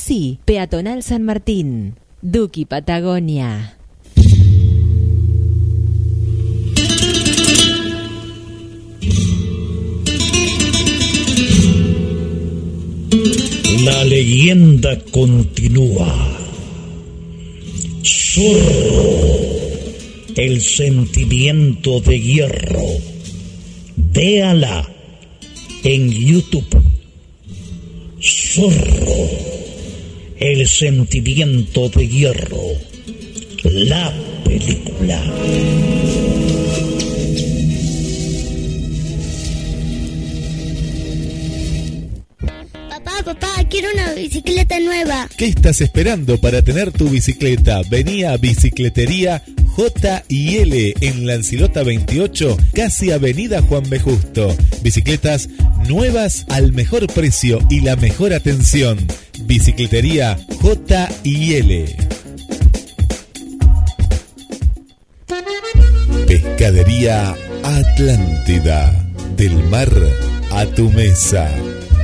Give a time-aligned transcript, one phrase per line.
[0.00, 3.76] Así, Peatonal San Martín, Duki Patagonia.
[13.84, 16.38] La leyenda continúa.
[18.04, 19.18] Zorro,
[20.36, 22.86] el sentimiento de hierro.
[23.96, 24.88] Véala
[25.82, 26.82] en YouTube.
[28.20, 29.57] Zorro,
[30.40, 32.62] el sentimiento de hierro.
[33.64, 34.12] La
[34.44, 35.20] película.
[42.88, 45.28] Papá, papá, quiero una bicicleta nueva.
[45.36, 47.82] ¿Qué estás esperando para tener tu bicicleta?
[47.90, 49.42] Vení a Bicicletería
[49.78, 54.00] J y L en Lancilota 28, casi Avenida Juan B.
[54.00, 54.56] Justo.
[54.82, 55.48] Bicicletas
[55.88, 58.98] nuevas al mejor precio y la mejor atención.
[59.44, 61.96] Bicicletería J y L.
[66.26, 69.04] Pescadería Atlántida.
[69.36, 69.90] Del mar
[70.50, 71.50] a tu mesa.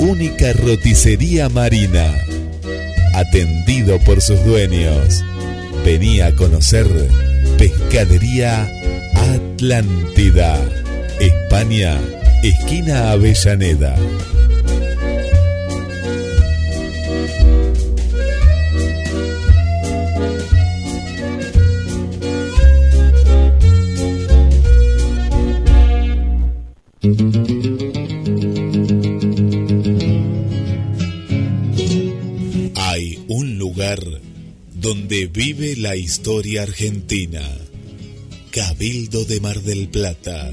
[0.01, 2.15] Única roticería marina.
[3.15, 5.23] Atendido por sus dueños.
[5.85, 6.87] Vení a conocer
[7.59, 8.69] Pescadería
[9.15, 10.59] Atlántida.
[11.21, 12.01] España,
[12.49, 13.97] esquina Avellaneda.
[32.77, 34.01] Hay un lugar
[34.75, 37.41] donde vive la historia argentina.
[38.51, 40.53] Cabildo de Mar del Plata.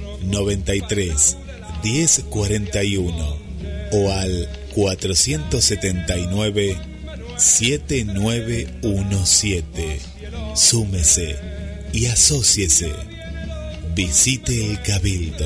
[0.23, 1.37] 93
[1.83, 3.37] 1041
[3.93, 6.77] o al 479
[7.37, 9.99] 7917.
[10.55, 11.35] Súmese
[11.93, 12.91] y asóciese.
[13.93, 15.45] Visite el Cabildo.